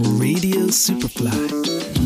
[0.00, 1.32] Radio Superfly.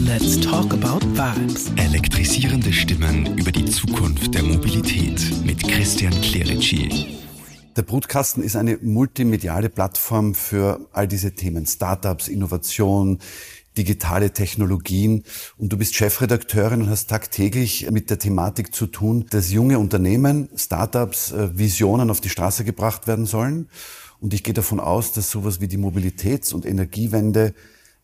[0.07, 1.71] Let's talk about vibes.
[1.77, 7.19] Elektrisierende Stimmen über die Zukunft der Mobilität mit Christian Clerici.
[7.77, 11.67] Der Brutkasten ist eine multimediale Plattform für all diese Themen.
[11.67, 13.19] Startups, Innovation,
[13.77, 15.25] digitale Technologien.
[15.59, 20.49] Und du bist Chefredakteurin und hast tagtäglich mit der Thematik zu tun, dass junge Unternehmen,
[20.57, 23.69] Startups, äh, Visionen auf die Straße gebracht werden sollen.
[24.19, 27.53] Und ich gehe davon aus, dass sowas wie die Mobilitäts- und Energiewende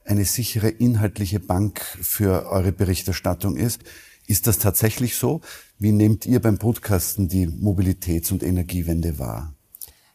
[0.08, 3.82] eine sichere inhaltliche Bank für eure Berichterstattung ist.
[4.26, 5.40] Ist das tatsächlich so?
[5.78, 9.57] Wie nehmt ihr beim Podcasten die Mobilitäts- und Energiewende wahr?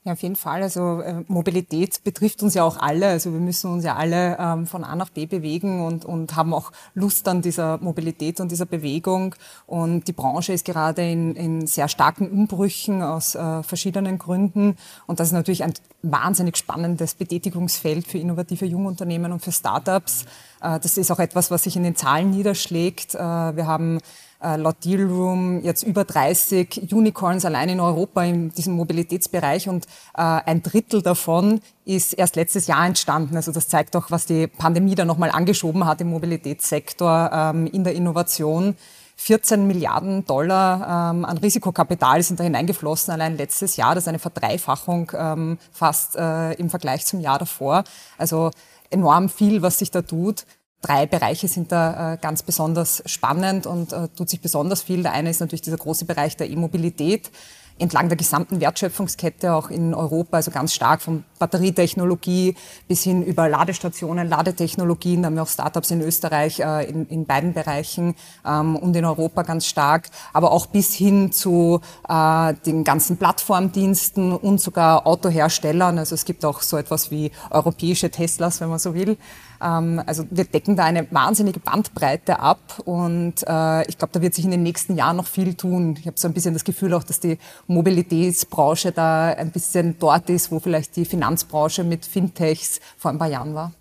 [0.05, 0.61] Ja, auf jeden Fall.
[0.61, 3.07] Also äh, Mobilität betrifft uns ja auch alle.
[3.07, 6.53] Also wir müssen uns ja alle ähm, von A nach B bewegen und, und haben
[6.53, 9.33] auch Lust an dieser Mobilität und dieser Bewegung.
[9.65, 14.75] Und die Branche ist gerade in, in sehr starken Umbrüchen aus äh, verschiedenen Gründen.
[15.07, 20.25] Und das ist natürlich ein wahnsinnig spannendes Betätigungsfeld für innovative Jungunternehmen und für Startups.
[20.61, 23.15] Äh, das ist auch etwas, was sich in den Zahlen niederschlägt.
[23.15, 23.99] Äh, wir haben
[24.43, 29.85] äh, laut Dealroom jetzt über 30 Unicorns allein in Europa in diesem Mobilitätsbereich und
[30.15, 33.35] äh, ein Drittel davon ist erst letztes Jahr entstanden.
[33.35, 37.83] Also das zeigt auch, was die Pandemie da nochmal angeschoben hat im Mobilitätssektor, ähm, in
[37.83, 38.75] der Innovation.
[39.15, 43.95] 14 Milliarden Dollar ähm, an Risikokapital sind da hineingeflossen, allein letztes Jahr.
[43.95, 47.83] Das ist eine Verdreifachung ähm, fast äh, im Vergleich zum Jahr davor.
[48.17, 48.51] Also
[48.89, 50.45] enorm viel, was sich da tut
[50.83, 55.01] drei Bereiche sind da äh, ganz besonders spannend und äh, tut sich besonders viel.
[55.01, 57.31] Der eine ist natürlich dieser große Bereich der E-Mobilität
[57.79, 62.55] entlang der gesamten Wertschöpfungskette auch in Europa, also ganz stark von Batterietechnologie
[62.87, 65.21] bis hin über Ladestationen, Ladetechnologien.
[65.21, 68.15] Da haben wir auch Startups in Österreich äh, in, in, beiden Bereichen
[68.45, 74.33] ähm, und in Europa ganz stark, aber auch bis hin zu äh, den ganzen Plattformdiensten
[74.33, 75.97] und sogar Autoherstellern.
[75.97, 79.17] Also es gibt auch so etwas wie europäische Teslas, wenn man so will.
[79.63, 84.33] Ähm, also wir decken da eine wahnsinnige Bandbreite ab und äh, ich glaube, da wird
[84.33, 85.95] sich in den nächsten Jahren noch viel tun.
[85.99, 87.37] Ich habe so ein bisschen das Gefühl auch, dass die
[87.67, 93.29] Mobilitätsbranche da ein bisschen dort ist, wo vielleicht die Finanzbranche mit Fintechs vor ein paar
[93.29, 93.71] Jahren war.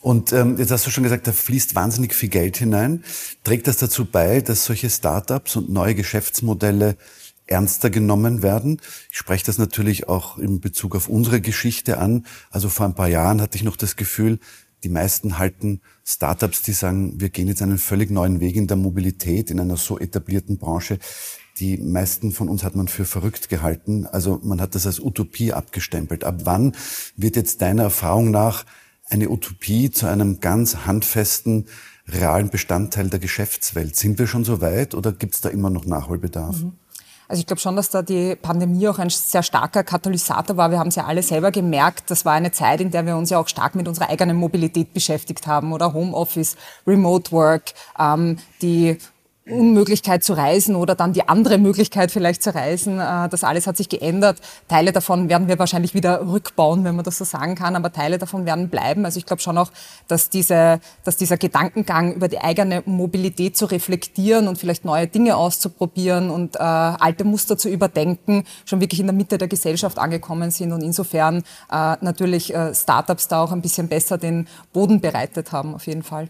[0.00, 3.04] Und ähm, jetzt hast du schon gesagt, da fließt wahnsinnig viel Geld hinein.
[3.44, 6.96] Trägt das dazu bei, dass solche Startups und neue Geschäftsmodelle
[7.46, 8.80] ernster genommen werden.
[9.10, 12.26] Ich spreche das natürlich auch in Bezug auf unsere Geschichte an.
[12.50, 14.38] Also vor ein paar Jahren hatte ich noch das Gefühl,
[14.82, 18.76] die meisten halten Startups, die sagen, wir gehen jetzt einen völlig neuen Weg in der
[18.76, 20.98] Mobilität in einer so etablierten Branche.
[21.58, 24.06] Die meisten von uns hat man für verrückt gehalten.
[24.06, 26.24] Also man hat das als Utopie abgestempelt.
[26.24, 26.74] Ab wann
[27.16, 28.64] wird jetzt deiner Erfahrung nach
[29.08, 31.66] eine Utopie zu einem ganz handfesten,
[32.08, 33.96] realen Bestandteil der Geschäftswelt?
[33.96, 36.62] Sind wir schon so weit oder gibt es da immer noch Nachholbedarf?
[36.62, 36.72] Mhm.
[37.32, 40.70] Also ich glaube schon, dass da die Pandemie auch ein sehr starker Katalysator war.
[40.70, 42.10] Wir haben es ja alle selber gemerkt.
[42.10, 44.92] Das war eine Zeit, in der wir uns ja auch stark mit unserer eigenen Mobilität
[44.92, 48.98] beschäftigt haben oder Homeoffice, Remote Work, ähm, die
[49.44, 53.00] Unmöglichkeit zu reisen oder dann die andere Möglichkeit vielleicht zu reisen.
[53.00, 54.40] Äh, das alles hat sich geändert.
[54.68, 58.18] Teile davon werden wir wahrscheinlich wieder rückbauen, wenn man das so sagen kann, aber Teile
[58.18, 59.04] davon werden bleiben.
[59.04, 59.72] Also ich glaube schon auch,
[60.06, 65.36] dass, diese, dass dieser Gedankengang über die eigene Mobilität zu reflektieren und vielleicht neue Dinge
[65.36, 70.52] auszuprobieren und äh, alte Muster zu überdenken, schon wirklich in der Mitte der Gesellschaft angekommen
[70.52, 71.38] sind und insofern
[71.70, 76.04] äh, natürlich äh, Startups da auch ein bisschen besser den Boden bereitet haben, auf jeden
[76.04, 76.28] Fall.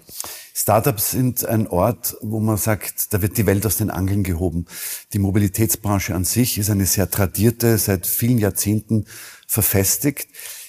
[0.55, 4.67] Startups sind ein Ort, wo man sagt, da wird die Welt aus den Angeln gehoben.
[5.15, 9.07] Die Mobilitätsbranche an sich ist eine sehr tradierte, seit vielen Jahrzehnten
[9.47, 10.29] verfestigt.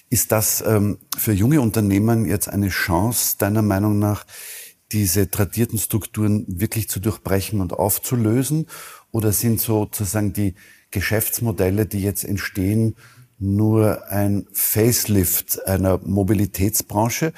[0.10, 4.26] Ist das ähm, für junge Unternehmen jetzt eine Chance, deiner Meinung nach,
[4.94, 8.68] diese tradierten Strukturen wirklich zu durchbrechen und aufzulösen?
[9.12, 10.56] Oder sind sozusagen die
[10.92, 12.96] Geschäftsmodelle, die jetzt entstehen,
[13.38, 17.34] nur ein Facelift einer Mobilitätsbranche?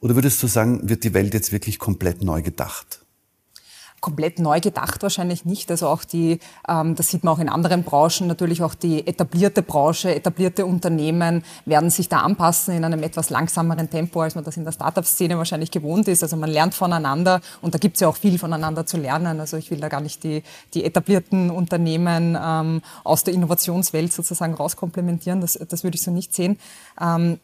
[0.00, 3.00] Oder würdest du sagen, wird die Welt jetzt wirklich komplett neu gedacht?
[4.00, 5.70] komplett neu gedacht wahrscheinlich nicht.
[5.70, 9.62] Also auch die, ähm, das sieht man auch in anderen Branchen, natürlich auch die etablierte
[9.62, 14.56] Branche, etablierte Unternehmen werden sich da anpassen in einem etwas langsameren Tempo, als man das
[14.56, 16.22] in der Startup-Szene wahrscheinlich gewohnt ist.
[16.22, 19.40] Also man lernt voneinander und da gibt es ja auch viel voneinander zu lernen.
[19.40, 20.42] Also ich will da gar nicht die,
[20.74, 25.40] die etablierten Unternehmen ähm, aus der Innovationswelt sozusagen rauskomplementieren.
[25.40, 26.58] Das, das würde ich so nicht sehen.
[27.00, 27.38] Ähm,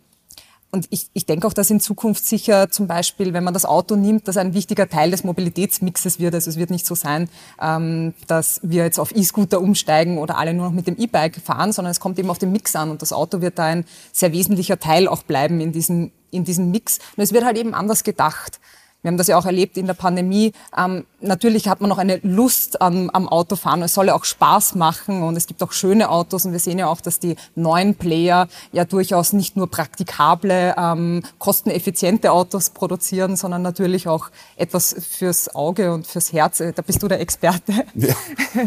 [0.72, 3.96] und ich, ich denke auch, dass in Zukunft sicher zum Beispiel, wenn man das Auto
[3.96, 6.34] nimmt, das ein wichtiger Teil des Mobilitätsmixes wird.
[6.34, 7.28] Also es wird nicht so sein,
[7.60, 11.72] ähm, dass wir jetzt auf E-Scooter umsteigen oder alle nur noch mit dem E-Bike fahren,
[11.72, 12.90] sondern es kommt eben auf den Mix an.
[12.90, 16.70] Und das Auto wird da ein sehr wesentlicher Teil auch bleiben in diesem, in diesem
[16.70, 16.98] Mix.
[17.16, 18.60] Und es wird halt eben anders gedacht.
[19.06, 20.52] Wir haben das ja auch erlebt in der Pandemie.
[20.76, 23.80] Ähm, natürlich hat man noch eine Lust am, am Autofahren.
[23.82, 26.80] Es soll ja auch Spaß machen und es gibt auch schöne Autos und wir sehen
[26.80, 33.36] ja auch, dass die neuen Player ja durchaus nicht nur praktikable, ähm, kosteneffiziente Autos produzieren,
[33.36, 36.58] sondern natürlich auch etwas fürs Auge und fürs Herz.
[36.58, 37.86] Da bist du der Experte.
[37.94, 38.16] Ja,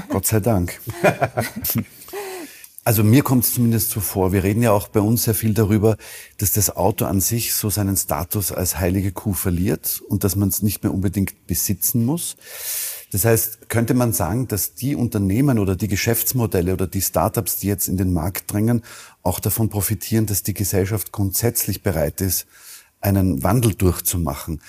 [0.07, 0.79] Gott sei Dank.
[2.85, 5.53] Also mir kommt es zumindest so vor, wir reden ja auch bei uns sehr viel
[5.53, 5.97] darüber,
[6.37, 10.49] dass das Auto an sich so seinen Status als heilige Kuh verliert und dass man
[10.49, 12.37] es nicht mehr unbedingt besitzen muss.
[13.11, 17.67] Das heißt, könnte man sagen, dass die Unternehmen oder die Geschäftsmodelle oder die Startups, die
[17.67, 18.83] jetzt in den Markt drängen,
[19.23, 22.45] auch davon profitieren, dass die Gesellschaft grundsätzlich bereit ist,
[23.01, 24.61] einen Wandel durchzumachen.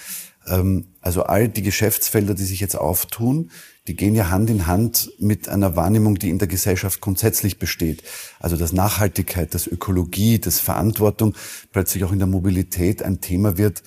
[0.50, 3.50] Ähm, also all die Geschäftsfelder, die sich jetzt auftun,
[3.87, 8.02] die gehen ja Hand in Hand mit einer Wahrnehmung, die in der Gesellschaft grundsätzlich besteht.
[8.38, 11.35] Also dass Nachhaltigkeit, dass Ökologie, dass Verantwortung
[11.73, 13.82] plötzlich auch in der Mobilität ein Thema wird,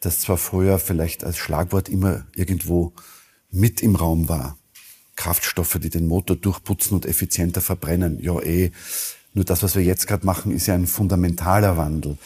[0.00, 2.92] das zwar früher vielleicht als Schlagwort immer irgendwo
[3.50, 4.58] mit im Raum war.
[5.16, 8.20] Kraftstoffe, die den Motor durchputzen und effizienter verbrennen.
[8.20, 8.70] Ja, eh.
[9.34, 12.18] Nur das, was wir jetzt gerade machen, ist ja ein fundamentaler Wandel.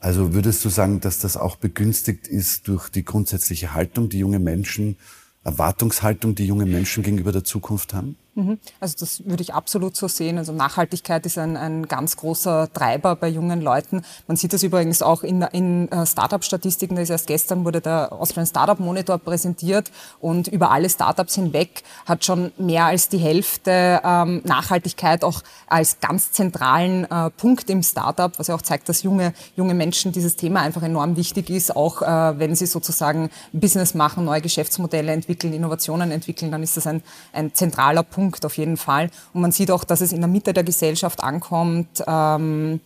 [0.00, 4.38] Also würdest du sagen, dass das auch begünstigt ist durch die grundsätzliche Haltung, die junge
[4.38, 4.96] Menschen,
[5.44, 8.16] Erwartungshaltung, die junge Menschen gegenüber der Zukunft haben?
[8.38, 8.60] Mhm.
[8.78, 10.38] Also das würde ich absolut so sehen.
[10.38, 14.02] Also Nachhaltigkeit ist ein, ein ganz großer Treiber bei jungen Leuten.
[14.28, 16.94] Man sieht das übrigens auch in, in äh, Startup-Statistiken.
[16.94, 19.90] Das ist erst gestern wurde der Austrian Startup Monitor präsentiert
[20.20, 25.98] und über alle Startups hinweg hat schon mehr als die Hälfte ähm, Nachhaltigkeit auch als
[25.98, 30.36] ganz zentralen äh, Punkt im Startup, was ja auch zeigt, dass junge, junge Menschen dieses
[30.36, 31.74] Thema einfach enorm wichtig ist.
[31.74, 36.86] Auch äh, wenn sie sozusagen Business machen, neue Geschäftsmodelle entwickeln, Innovationen entwickeln, dann ist das
[36.86, 37.02] ein,
[37.32, 39.10] ein zentraler Punkt Punkt auf jeden Fall.
[39.32, 42.04] Und man sieht auch, dass es in der Mitte der Gesellschaft ankommt.
[42.06, 42.80] Ähm,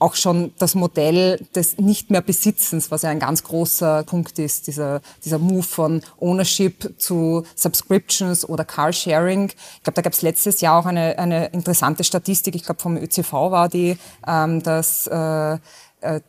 [0.00, 4.66] auch schon das Modell des nicht mehr Besitzens, was ja ein ganz großer Punkt ist,
[4.66, 9.50] dieser, dieser Move von Ownership zu Subscriptions oder Carsharing.
[9.50, 12.96] Ich glaube, da gab es letztes Jahr auch eine, eine interessante Statistik, ich glaube vom
[12.96, 13.96] ÖCV war die,
[14.26, 15.58] ähm, dass äh,
[16.00, 16.20] äh,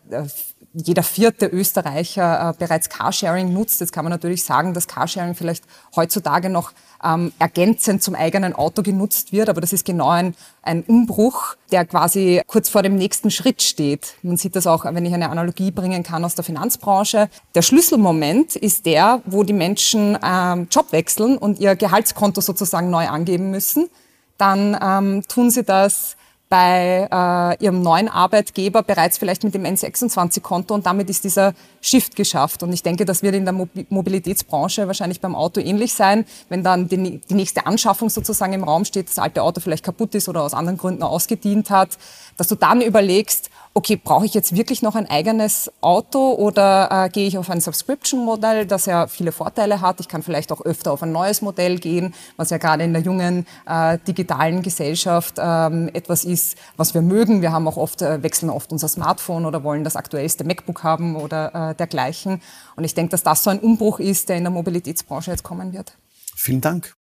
[0.73, 3.79] jeder vierte Österreicher äh, bereits Carsharing nutzt.
[3.79, 5.63] Jetzt kann man natürlich sagen, dass Carsharing vielleicht
[5.95, 6.71] heutzutage noch
[7.03, 11.85] ähm, ergänzend zum eigenen Auto genutzt wird, aber das ist genau ein, ein Umbruch, der
[11.85, 14.15] quasi kurz vor dem nächsten Schritt steht.
[14.23, 17.29] Man sieht das auch, wenn ich eine Analogie bringen kann aus der Finanzbranche.
[17.53, 23.07] Der Schlüsselmoment ist der, wo die Menschen ähm, Job wechseln und ihr Gehaltskonto sozusagen neu
[23.07, 23.89] angeben müssen.
[24.37, 26.15] Dann ähm, tun sie das
[26.53, 32.15] bei äh, ihrem neuen Arbeitgeber bereits vielleicht mit dem N26-Konto und damit ist dieser Shift
[32.15, 32.61] geschafft.
[32.61, 33.55] Und ich denke, das wird in der
[33.89, 38.85] Mobilitätsbranche wahrscheinlich beim Auto ähnlich sein, wenn dann die, die nächste Anschaffung sozusagen im Raum
[38.85, 41.97] steht, das alte Auto vielleicht kaputt ist oder aus anderen Gründen ausgedient hat,
[42.37, 47.09] dass du dann überlegst, okay, brauche ich jetzt wirklich noch ein eigenes Auto oder äh,
[47.09, 49.99] gehe ich auf ein Subscription-Modell, das ja viele Vorteile hat.
[49.99, 53.01] Ich kann vielleicht auch öfter auf ein neues Modell gehen, was ja gerade in der
[53.01, 57.41] jungen äh, digitalen Gesellschaft ähm, etwas ist, was wir mögen.
[57.41, 61.15] Wir haben auch oft, äh, wechseln oft unser Smartphone oder wollen das aktuellste MacBook haben
[61.15, 62.41] oder äh, dergleichen.
[62.75, 65.73] Und ich denke, dass das so ein Umbruch ist, der in der Mobilitätsbranche jetzt kommen
[65.73, 65.97] wird.
[66.35, 66.95] Vielen Dank.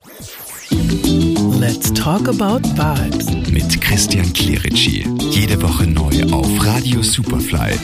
[1.63, 5.07] Let's talk about vibes mit Christian Clerici.
[5.31, 7.79] Jede Woche neu auf Radio Superfly